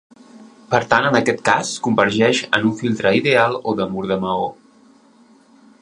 Per 0.69 0.79
tant, 0.93 1.07
en 1.09 1.17
aquest 1.19 1.43
cas, 1.49 1.73
convergeix 1.89 2.41
en 2.59 2.65
un 2.71 2.73
filtre 2.81 3.13
ideal 3.21 3.59
o 3.61 3.75
de 3.83 3.89
mur 3.93 4.07
de 4.15 4.19
maó. 4.27 4.53